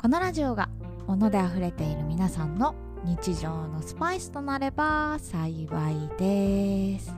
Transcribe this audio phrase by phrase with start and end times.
[0.00, 0.70] このラジオが
[1.06, 7.14] 物で溢れている皆さんの日常のスパイスとなれば幸いです。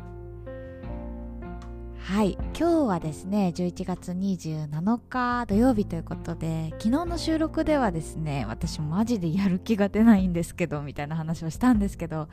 [1.96, 12.28] はい今日はですね11月27日土曜日ということで昨日の収録ではですね私マジでやる気が出ないんですけどみたいな話をしたんですけど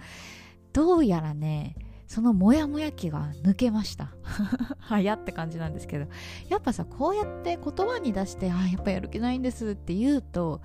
[0.73, 1.75] どうやらね
[2.09, 4.09] そのモヤモヤ期が抜けました。
[4.79, 6.07] はやって感じなんですけど。
[6.49, 10.59] やっぱさこうやって言葉に出してあやっぱやる気ないんですって言うと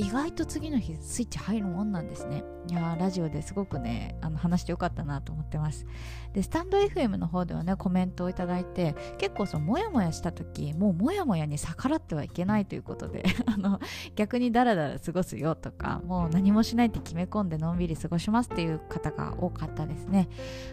[0.00, 2.42] 意外と次の日スイッチ入るもんなんですね。
[2.68, 5.84] いやラジオですごくねあの話してよかったなと思ってます。
[6.32, 13.78] でスタンド FM の方ではねコメントをいただいて結構そのモヤモヤした時もうモヤモヤに逆らってはいけないということで あの
[14.16, 20.30] 逆にダラダラ過ごすよとかもう何もしないって決め込んでのんびり過ごしますっていう方が多かったですね。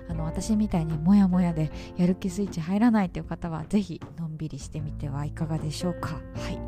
[0.07, 6.13] あの私みたいにモヤモヤでやる気スイッチ入らないという方はぜひのんびりしてみてはいかがでしょうか。
[6.13, 6.66] はい。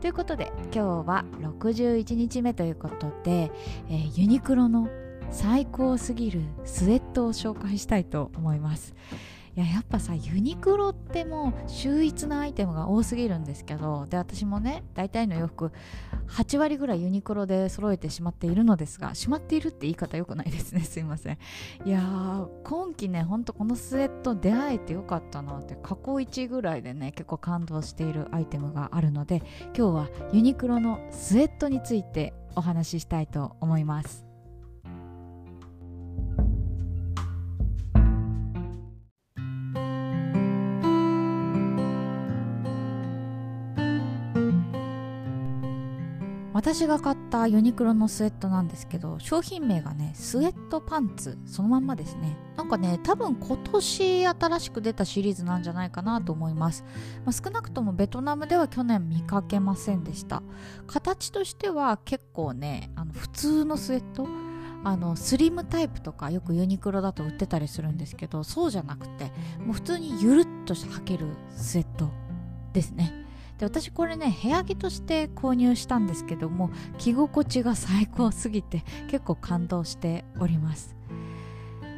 [0.00, 3.52] ということで今日は61日目ということで、
[3.90, 4.88] えー、ユニクロの
[5.30, 8.94] 最高すぎるスウェットを紹介したいと思います。
[9.56, 15.72] いややっぱさユニクロってもう秀逸なアイテムが多すぎるんですけどで私もね大体の洋服
[16.28, 20.82] 8割ぐらいユニクロで揃えてしまっているのですがしまっているって言い方よくないですね。
[20.84, 21.38] すいません。
[21.84, 29.42] いやー今季ねほんとこのスウェット出会えてよかったなって過去1ぐらいでね結構感動しているアイテムがあるので
[29.76, 34.29] 今日はユニクロのスウェットについてお話ししたいと思います。
[46.60, 52.36] 私が買ったユニクロのスウェットなんですけど商品名がねスウェットパンツそのまんまですね。
[52.54, 56.84] なんかね多分今年新しく出たシリーズなんじゃないかなと思います、
[57.24, 60.42] まあ、少なくともベトナムでは去年見かけませんでした。
[60.86, 64.28] 形としては結構ねあの普通のスウェット
[64.84, 69.32] あのスリムタイプとかよくユニクロだと売ってたりするんですけどそうじゃなくて
[69.64, 71.26] もう普通にゆるっとして履ける
[71.56, 72.10] スウェット
[72.74, 73.19] ですね。
[73.60, 80.96] で私これね部屋着として購入したんですけども着心地が最高すぎて結構感動しております。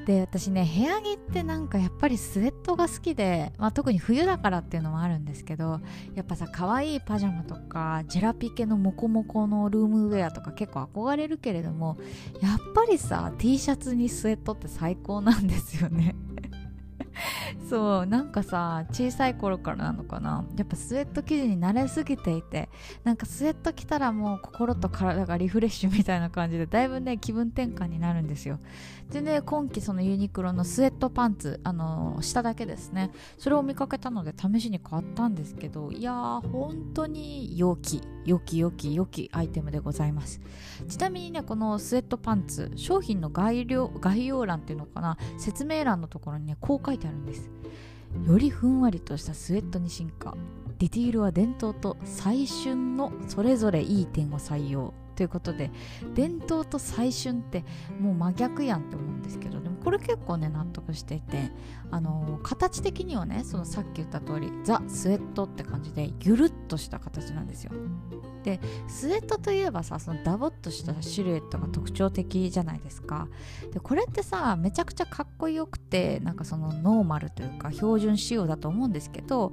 [0.06, 5.78] で私ね部屋着ってなんかやっぱりスウェットが好きで、まあ、特に冬だからっていうのもあるんですけど
[6.16, 11.96] やっぱさ可愛いパジャマとかジェラピケのモコモコのルームウェアとか結構憧れるけれども
[12.40, 16.16] やっぱりさ T シャツにスウェットって最高なんですよね。
[17.72, 20.44] そうなんかさ小さい頃からなのかな。
[20.58, 22.68] やっぱスウェット生地に慣れすぎていて
[23.02, 28.58] なんかスウェット着たらもう心と体がリフレッシュみたいな感じでだいぶね気分転換になるんですよ。
[29.10, 33.10] でね今季そのユニクロのスウェットパンツあの、下だけですね。
[33.38, 40.42] それを見かけたので試しに買ったんですけどいやー本当に良き良き良き良きアイテムでございます。
[40.88, 47.61] ちなみにねこのスウェットパンツ商品の概要概要欄っていうのかな説明欄のところにねこう書いてあるんです。
[48.26, 50.36] よりふんわりとしたスウェットに進化。
[50.78, 54.92] ディティールは伝統と最春のそれぞれいい点を採用。
[55.14, 55.70] ということで
[56.14, 57.64] 伝統と最春って
[58.00, 61.50] もう真逆やんって思うんですけどねこれ結構ね納得していて
[61.90, 67.72] あの、形的にはねそのさっき言った通りザ・スウェットって感じでゆるっとした形なんですよ
[68.44, 73.28] でスウェットといえばさそのダボっとしたシルエットが特徴的じゃないですか
[73.72, 79.52] でこれってさめちゃくちゃかっこよくてなんかそのノーマルというか標準仕様だと思うんですけど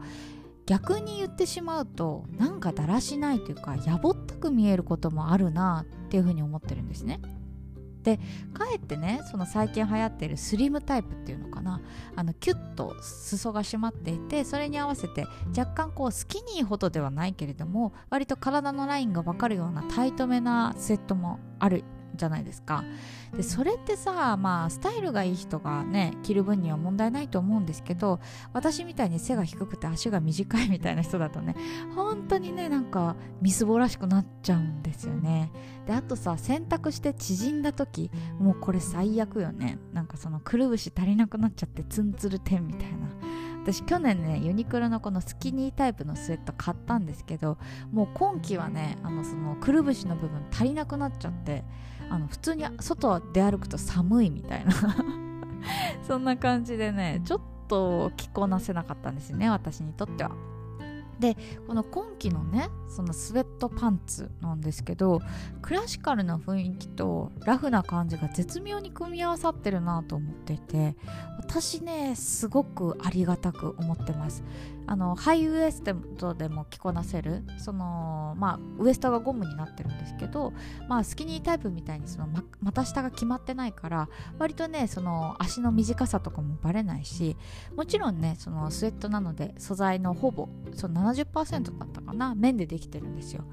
[0.66, 7.20] 逆に言ってしまうとなんかだらしないというかやぼったく見えることもあるなっていうふうに思ってるんですね。
[8.04, 8.18] で
[8.54, 11.81] かえってねその最近流行っているスリムタイプっていうのかな。
[12.16, 15.25] あのキュッと裾が締まっていてそれに合わせて
[15.57, 21.84] 若干こうスキニーほどではないけれども割と体のラインが分かるようなタイトめなセットもある
[22.19, 22.83] じゃないですか。
[23.36, 28.19] でそれってさまあスタイルがいい人がね着る分には問題ないと思うんですけど
[28.54, 31.56] 私みたいに背が低くて足が短いみたいな人だとね
[31.95, 35.51] 本当にねなんかみすぼらしくなっちゃうんですよね。
[35.88, 39.80] であとさ洗濯して縮んだ時もうこれ最悪よね。
[39.94, 43.10] なんかそのくるぶし足りなくなっちゃってツンツルテンみたいな。
[43.62, 47.57] 私去年ねユニクロのこのスキニータイプのスウェット買ったんですけど
[47.92, 51.63] もう今季はねあのそのくるぶしの部分足りなくなっちゃって
[52.10, 54.72] あの普通に外で歩くと寒いみたいな
[56.08, 60.32] そんな感じでねちょっと着こなせなかったんですよね私にとっては。
[61.20, 61.36] で
[61.68, 65.20] この今季のねそのスウェットパンツなんですけど
[65.62, 70.96] クラシカルな雰囲気とラフな感じが絶妙に組み合わさってるなと思っていて
[71.50, 74.44] 私ねすごくありがたく思ってます。
[74.86, 75.84] あのハイウエス
[76.18, 80.51] トでも着こなせるそのまあウエストがゴムになってるんですけど
[80.88, 84.10] まあスキニータイプみたいにそのま股下が決まってないから
[84.40, 87.38] 割とねその足の短さとかもバレないし
[87.75, 93.44] もちろんねそのスウェットなので素材のほぼその70%だったかな綿でできてるんですよ。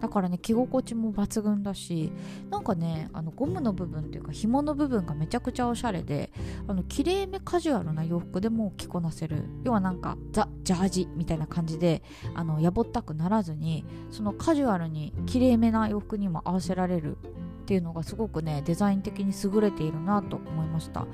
[0.00, 2.10] だからね着心地も抜群だし
[2.50, 6.32] なんかねあのゴムの部分っていうか紐の部分がめちゃくちゃおしゃれで
[6.68, 9.44] あの綺麗めカジュアルな洋服でも着こなせる。
[9.64, 12.02] 要はなんかザ・ジャージみたいな感じで
[12.34, 17.16] あのやぼったくならずにそのカジュアルにきれいめな洋服にも合わせられる
[17.62, 21.06] っていうのがすごくねデザイン的に優れているなと思いました。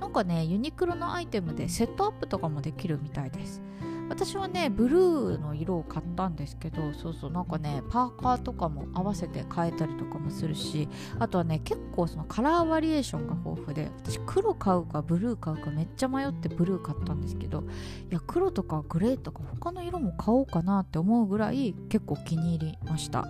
[0.00, 3.62] なんかねユニクロのアイテムでセットアップとかもできるみたいです。
[4.08, 10.88] 私はねブルーの色を買ったんですけどそうそうなんかねパーカーとかも合わせて変えたりとかもするし
[11.18, 17.62] あとはね結構そのカラーバリエーションが豊富で私黒買うかブルー買うかめっちゃ迷ってブルー買ったんですけど
[18.10, 23.24] いや黒とかグレーとか他の色も買おうかなって思うぐらい結構気に入りました、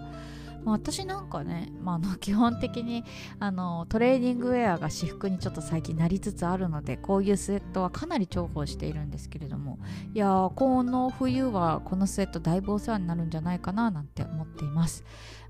[0.72, 3.04] 私なんかね、まあ、あの基本的に
[3.38, 9.78] あのトレーニングウェアが私服にちょっと最近なりつつあるのでこういうスウェットはかなり重宝しているんですけれども
[10.14, 15.04] いやこの冬はこのスウェットだいぶお世話になるんじゃないかななんて思っています。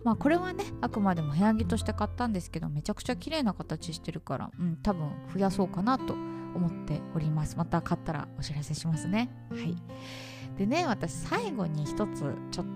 [0.04, 6.14] まあこれはねあくまでも部屋着として買ったんですけどめちゃくちゃ綺麗な形してるから、うん、多分増やそうかなと
[6.54, 7.56] 思っております。
[7.56, 9.30] また買ったらお知らせしますね。
[9.50, 9.76] はい。
[10.56, 12.66] でね私最後に一つちょっ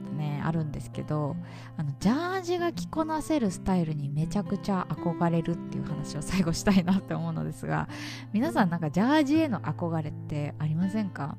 [0.42, 1.36] あるんですけど
[1.76, 7.88] あのジャージが着こなせるスタイルにめちゃくちゃ憧れるっていう話を最後したいなって思うのですが
[8.32, 11.36] 皆さんなんかジャージへの憧れってありませんか？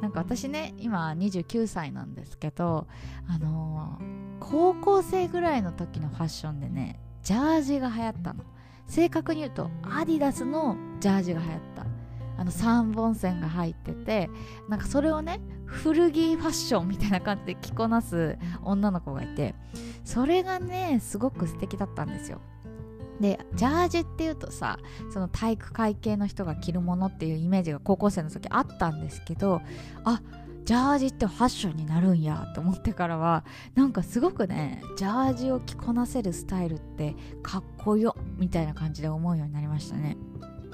[0.00, 2.86] なんか私ね今29歳なんですけど
[3.28, 8.44] あのー、高校生ぐらいの時のファッションでねジャージが流行ったの。
[8.86, 11.84] 正確に言うとアディダスのジャージが流行った。
[12.38, 14.30] あの3本線が入ってて
[14.68, 19.54] なんかそれをね古着ファッションみたいな感じで着こなす女の子がいて
[20.04, 22.40] それがねすごく素敵だったんですよ。
[23.20, 24.78] でジャージっていうとさ
[25.12, 29.60] その体育会系の人が着るものっていうイメージが高校生の時あったんですけど
[30.04, 30.22] あ
[30.64, 33.44] ジャージってファッションになるんやと思ってからは
[33.74, 40.16] なんかすごくねジャージを着こなせるスタイルってかっこよみたいな感じで思うようになりましたね。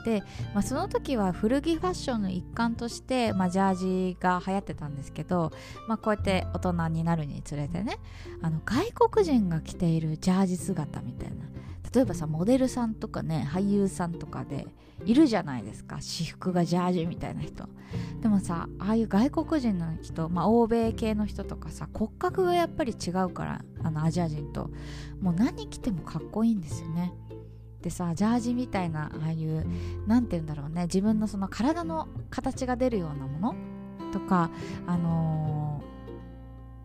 [0.05, 0.23] で、
[0.53, 5.51] まあ、その時は古着ファッションの一環として、まあ、ジャージが流行ってたんですけど、
[5.89, 7.99] まあ、こうやって大人になるにつれてね
[8.43, 11.37] あの外国人が着ているジャージ姿みたいな。
[11.95, 14.67] 例えばさモデルさんとかね俳優さんとかで
[15.05, 16.01] いるじゃないですか。
[16.01, 17.69] 私服がジャージみたいな人。
[18.21, 24.71] でもさああいう外国人の人、まあ、欧米系の人とかさ骨格がやっぱり違うからあのアジア人と。
[25.21, 27.13] もう何着てもかっこいいんですよね。
[27.85, 29.67] ってさジャージみたいなああいう
[30.07, 30.85] 何て言うんだろうね。
[30.85, 33.55] 自分のその体の形が出るようなもの？
[34.11, 34.51] とか
[34.87, 35.83] あの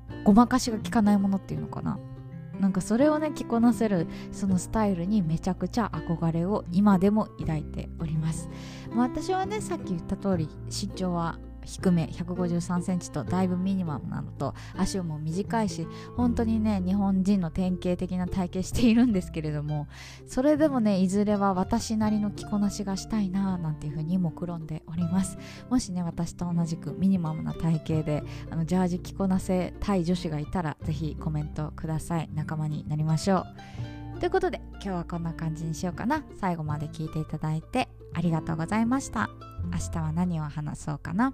[0.10, 1.98] ー、ごまかしが効かないものっていうのかな？
[2.60, 8.50] なんかそれをね着こなせるそのスタイルにめちゃくちゃ憧れを今でも抱いております、
[8.94, 19.88] まあ、私はねさっき言った通り身長は低め153センチとだいぶミニマムなのと足も短いし本当にね日本人の典型的な体型しているんですけれども
[20.28, 25.38] それでもねいずれは私なりの着こなしがしたいななんていうふうに目論んでおります。
[25.70, 32.30] もしね私と同じくミニマムな体型であのジャージ着こなせたい女子がいたらぜひコメントください。
[32.34, 33.46] 仲間になりましょ
[34.16, 34.20] う。
[34.20, 36.24] ということで今日はこんな感じにしようかな。
[36.40, 39.30] 最後まで聞いていただいてありがとうございました。
[39.72, 41.34] 明日は何を話そうかな。